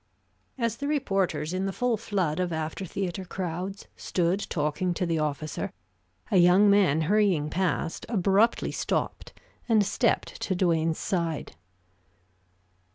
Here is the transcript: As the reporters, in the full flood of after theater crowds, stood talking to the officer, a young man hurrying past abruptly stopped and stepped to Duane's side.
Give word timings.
As 0.57 0.77
the 0.77 0.87
reporters, 0.87 1.53
in 1.53 1.67
the 1.67 1.71
full 1.71 1.95
flood 1.95 2.39
of 2.39 2.51
after 2.51 2.87
theater 2.87 3.23
crowds, 3.23 3.85
stood 3.95 4.39
talking 4.49 4.95
to 4.95 5.05
the 5.05 5.19
officer, 5.19 5.71
a 6.31 6.37
young 6.37 6.71
man 6.71 7.01
hurrying 7.01 7.51
past 7.51 8.07
abruptly 8.09 8.71
stopped 8.71 9.31
and 9.69 9.85
stepped 9.85 10.41
to 10.41 10.55
Duane's 10.55 10.97
side. 10.97 11.55